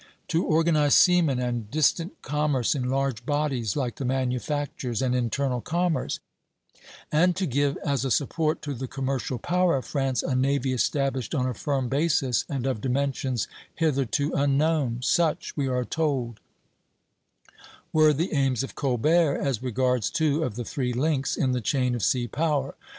To 0.29 0.43
organize 0.43 0.95
seamen 0.95 1.37
and 1.37 1.69
distant 1.69 2.23
commerce 2.23 2.73
in 2.73 2.89
large 2.89 3.23
bodies 3.23 3.75
like 3.75 3.97
the 3.97 4.03
manufactures 4.03 4.99
and 4.99 5.13
internal 5.13 5.61
commerce, 5.61 6.19
and 7.11 7.35
to 7.35 7.45
give 7.45 7.77
as 7.85 8.03
a 8.03 8.09
support 8.09 8.63
to 8.63 8.73
the 8.73 8.87
commercial 8.87 9.37
power 9.37 9.75
of 9.75 9.85
France 9.85 10.23
a 10.23 10.33
navy 10.35 10.73
established 10.73 11.35
on 11.35 11.45
a 11.45 11.53
firm 11.53 11.87
basis 11.87 12.45
and 12.49 12.65
of 12.65 12.81
dimensions 12.81 13.47
hitherto 13.75 14.33
unknown," 14.33 15.01
such, 15.03 15.55
we 15.55 15.67
are 15.67 15.85
told, 15.85 16.39
were 17.93 18.11
the 18.11 18.33
aims 18.33 18.63
of 18.63 18.73
Colbert 18.73 19.37
as 19.39 19.61
regards 19.61 20.09
two 20.09 20.43
of 20.43 20.55
the 20.55 20.65
three 20.65 20.93
links 20.93 21.37
in 21.37 21.51
the 21.51 21.61
chain 21.61 21.93
of 21.93 22.01
sea 22.01 22.27
power. 22.27 22.73